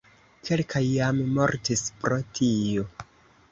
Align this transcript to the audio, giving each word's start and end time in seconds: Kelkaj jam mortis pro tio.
Kelkaj 0.47 0.81
jam 0.85 1.19
mortis 1.35 1.85
pro 2.01 2.19
tio. 2.39 2.89